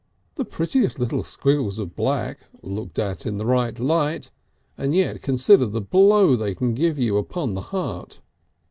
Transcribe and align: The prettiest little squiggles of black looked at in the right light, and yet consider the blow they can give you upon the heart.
The 0.33 0.45
prettiest 0.45 0.97
little 0.99 1.21
squiggles 1.21 1.77
of 1.77 1.95
black 1.95 2.39
looked 2.63 2.97
at 2.97 3.27
in 3.27 3.37
the 3.37 3.45
right 3.45 3.79
light, 3.79 4.31
and 4.75 4.95
yet 4.95 5.21
consider 5.21 5.67
the 5.67 5.79
blow 5.79 6.35
they 6.35 6.55
can 6.55 6.73
give 6.73 6.97
you 6.97 7.17
upon 7.17 7.53
the 7.53 7.61
heart. 7.69 8.19